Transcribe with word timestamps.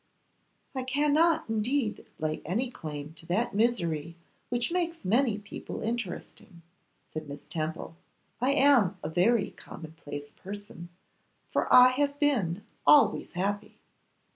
'I 0.73 0.81
cannot 0.85 1.47
indeed 1.47 2.07
lay 2.17 2.41
any 2.43 2.71
claim 2.71 3.13
to 3.13 3.25
that 3.27 3.53
misery 3.53 4.15
which 4.49 4.71
makes 4.71 5.05
many 5.05 5.37
people 5.37 5.81
interesting,' 5.83 6.63
said 7.13 7.29
Miss 7.29 7.47
Temple; 7.47 7.95
'I 8.41 8.51
am 8.53 8.97
a 9.03 9.09
very 9.09 9.51
commonplace 9.51 10.31
person, 10.31 10.89
for 11.51 11.71
I 11.71 11.89
have 11.89 12.17
been 12.17 12.63
always 12.87 13.33
happy. 13.33 13.77